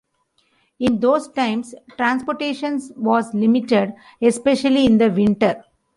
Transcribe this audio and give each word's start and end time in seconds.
In 0.79 0.99
those 0.99 1.27
times, 1.27 1.75
transportation 1.95 2.81
was 2.95 3.35
limited, 3.35 3.93
especially 4.19 4.87
in 4.87 4.97
the 4.97 5.11
winter. 5.11 5.63